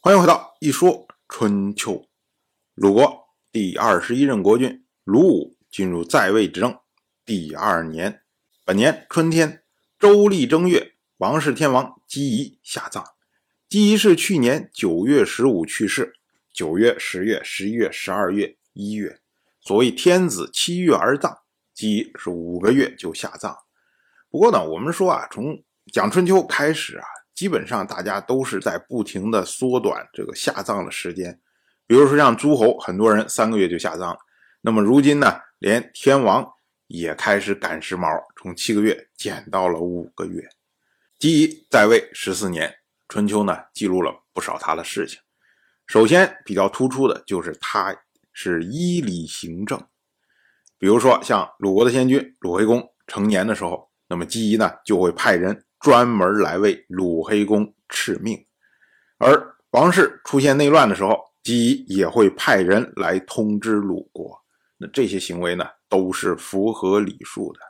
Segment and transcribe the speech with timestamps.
[0.00, 2.06] 欢迎回到一说春秋。
[2.74, 6.78] 鲁国第二十一任国君鲁武进入在位执政
[7.24, 8.22] 第二年，
[8.64, 9.64] 本年春天，
[9.98, 13.04] 周历正月，王室天王姬仪下葬。
[13.68, 16.14] 姬仪是去年九月十五去世。
[16.52, 19.18] 九月、十月、十一月、十二月、一月，
[19.60, 21.38] 所谓天子七月而葬，
[21.74, 23.52] 姬仪是五个月就下葬。
[24.30, 25.60] 不过呢，我们说啊，从
[25.92, 27.04] 讲春秋开始啊。
[27.38, 31.38] 基本上大家都是在不停的缩短这个下葬的时间，
[31.86, 34.18] 比如说像诸侯，很多人三个月就下葬了。
[34.60, 36.44] 那么如今呢，连天王
[36.88, 40.48] 也开始赶时髦，从七个月减到了五个月。
[41.16, 42.74] 姬仪在位十四年，
[43.08, 45.20] 春秋呢记录了不少他的事情。
[45.86, 47.96] 首先比较突出的就是他
[48.32, 49.80] 是依礼行政，
[50.76, 55.64] 比如说像鲁国的先君鲁惠公成年的时候，那么姬仪呢就会派人。
[55.80, 58.46] 专门来为鲁黑公敕命，
[59.18, 64.42] 而王室出现内乱的时候，姬仪也会派人来通知鲁国。
[64.78, 67.60] 那这些行为呢，都是符合礼数的。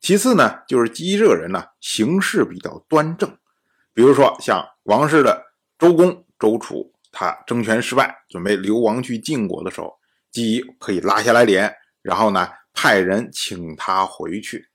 [0.00, 3.30] 其次呢，就是姬这个人呢，行事比较端正。
[3.92, 5.42] 比如说，像王室的
[5.78, 9.92] 周公周楚，他争权失败，准备流亡去晋国的时候，
[10.30, 14.69] 姬仪可以拉下来脸，然后呢，派人请他回去。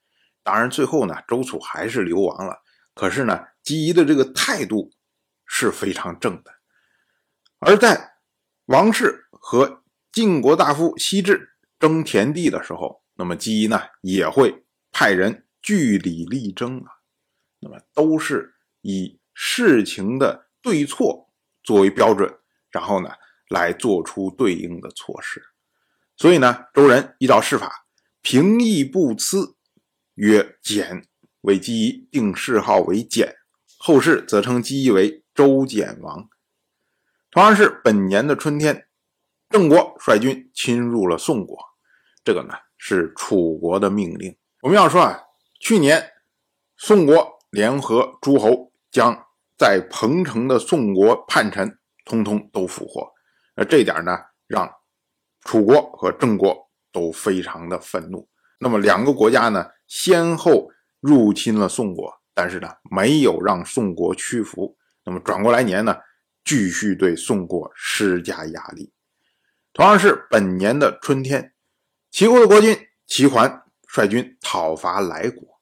[0.45, 2.61] 当然，最后呢，周楚还是流亡了。
[2.93, 4.91] 可是呢，姬仪的这个态度
[5.47, 6.53] 是非常正的。
[7.57, 8.17] 而在
[8.65, 16.91] 王室和晋国大夫西至争田地的时候，那么姬仪呢也会派人据理力争啊。
[17.59, 21.31] 那么都是以事情的对错
[21.63, 22.31] 作为标准，
[22.69, 23.09] 然后呢
[23.49, 25.43] 来做出对应的措施。
[26.15, 27.87] 所以呢，周人依照世法，
[28.21, 29.54] 平易不疵。
[30.15, 31.05] 曰简，
[31.41, 33.35] 为姬仪定谥号为简，
[33.77, 36.29] 后世则称姬仪为周简王。
[37.31, 38.87] 同样是本年的春天，
[39.49, 41.57] 郑国率军侵入了宋国，
[42.23, 44.37] 这个呢是楚国的命令。
[44.61, 45.21] 我们要说啊，
[45.59, 46.13] 去年
[46.77, 53.11] 宋国联合诸侯，将在彭城的宋国叛臣通通都俘获，
[53.53, 54.17] 那这点呢
[54.47, 54.71] 让
[55.41, 58.29] 楚国和郑国都非常的愤怒。
[58.59, 59.71] 那么两个国家呢？
[59.87, 64.75] 先后入侵了宋国，但是呢，没有让宋国屈服。
[65.03, 65.95] 那么转过来年呢，
[66.43, 68.91] 继续对宋国施加压力。
[69.73, 71.53] 同样是本年的春天，
[72.09, 75.59] 齐国的国君齐桓率军讨伐莱国。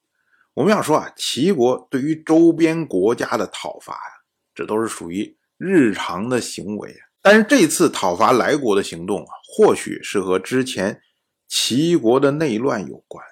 [0.54, 4.22] 我们要说啊，齐国对于周边国家的讨伐呀，
[4.54, 7.10] 这都是属于日常的行为啊。
[7.22, 11.02] 但是这次讨伐莱国的行动啊，或许是和之前
[11.48, 13.26] 齐国的内乱有关。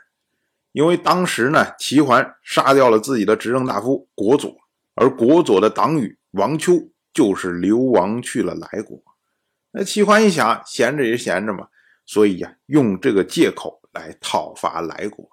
[0.71, 4.55] 因为当时呢，齐桓杀掉了自己的执政大夫国佐，
[4.95, 6.73] 而国佐的党羽王丘
[7.13, 9.03] 就是流亡去了莱国。
[9.71, 11.67] 那齐桓一想，闲着也闲着嘛，
[12.05, 15.29] 所以呀，用这个借口来讨伐莱国。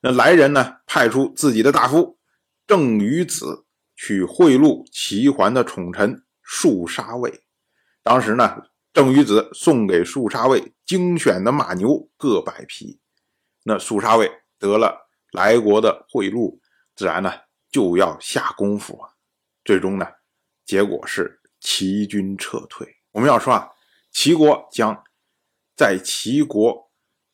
[0.00, 2.18] 那莱人呢，派出自己的大夫
[2.66, 3.64] 郑于子
[3.96, 7.42] 去贿赂齐桓的宠臣树杀卫。
[8.04, 8.62] 当时呢，
[8.92, 13.00] 郑于子送给树杀卫精选的马牛各百匹。
[13.64, 14.30] 那树杀卫。
[14.58, 16.58] 得了来国的贿赂，
[16.96, 17.32] 自然呢
[17.70, 19.10] 就要下功夫啊。
[19.64, 20.06] 最终呢，
[20.64, 22.96] 结果是齐军撤退。
[23.12, 23.70] 我们要说啊，
[24.10, 25.04] 齐国将
[25.76, 26.90] 在齐国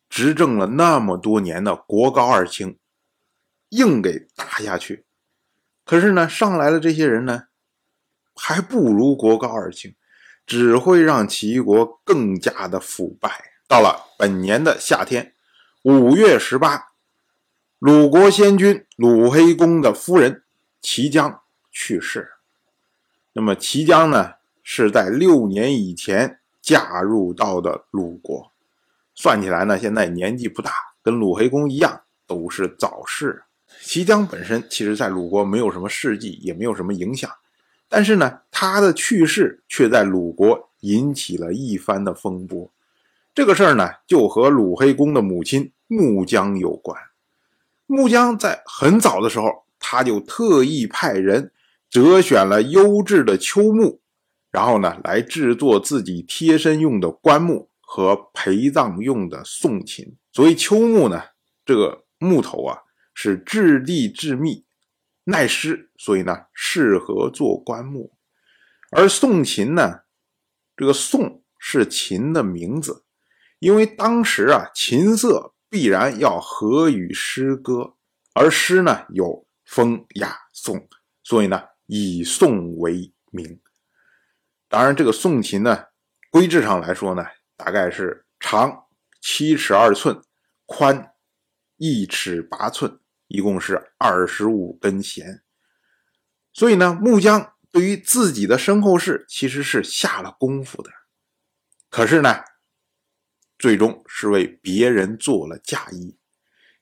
[0.09, 2.77] 执政了那么多年的国高二卿
[3.69, 5.05] 硬给打下去，
[5.83, 7.47] 可是呢，上来的这些人呢，
[8.35, 9.95] 还不如国高二卿，
[10.45, 13.53] 只会让齐国更加的腐败。
[13.67, 15.33] 到了本年的夏天，
[15.83, 16.94] 五月十八。
[17.85, 20.41] 鲁国先君鲁黑公的夫人
[20.81, 21.41] 齐姜
[21.71, 22.31] 去世。
[23.33, 28.51] 那么齐姜呢，是在六年以前嫁入到的鲁国，
[29.13, 30.71] 算起来呢，现在年纪不大，
[31.03, 33.43] 跟鲁黑公一样，都是早逝。
[33.83, 37.29] 齐姜本身其实在鲁国没有什么事迹，也没有什么影响，
[37.87, 42.71] 但是呢，他的去世却在鲁国引起了一番的风波。
[43.35, 46.99] 这个事儿呢，就和鲁黑公的母亲穆姜有关。
[47.87, 51.51] 穆姜在很早的时候，他就特意派人
[51.89, 54.01] 择选了优质的秋木，
[54.49, 60.17] 然后呢，来制作自己贴身用的棺木和陪葬用的宋琴。
[60.31, 61.21] 所谓秋木呢，
[61.63, 62.79] 这个木头啊
[63.13, 64.65] 是质地致密、
[65.25, 68.13] 耐湿，所以呢适合做棺木。
[68.91, 69.99] 而宋琴呢，
[70.75, 73.05] 这个宋是琴的名字，
[73.59, 75.51] 因为当时啊琴瑟。
[75.69, 77.95] 必然要合与诗歌，
[78.33, 80.87] 而诗呢有风雅颂，
[81.23, 83.59] 所以呢以颂为名。
[84.67, 85.85] 当然，这个宋琴呢，
[86.31, 87.23] 规制上来说呢，
[87.55, 88.85] 大概是长
[89.21, 90.21] 七尺二寸，
[90.65, 91.13] 宽
[91.77, 95.43] 一尺八寸，一共是二十五根弦。
[96.51, 100.89] 所以呢，木匠对于自己的身后事其实是下了功夫的。
[101.89, 102.43] 可是呢，
[103.57, 106.17] 最终是为别人做了嫁衣。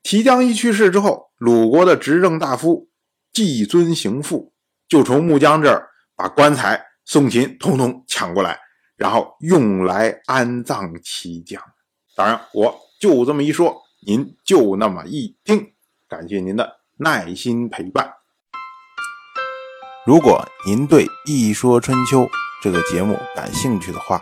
[0.02, 2.90] 提江一去世之后，鲁国的执政大夫
[3.32, 4.54] 季尊行父
[4.88, 8.60] 就从木姜这儿把棺材、宋琴通通抢过来，
[8.96, 11.62] 然后用来安葬齐将。
[12.16, 15.74] 当然，我就这么一说，您就那么一听。
[16.08, 18.14] 感谢您的耐心陪伴。
[20.06, 22.24] 如果您对《一说春秋》
[22.62, 24.22] 这个节目感兴趣的话，